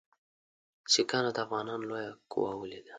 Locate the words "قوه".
2.31-2.51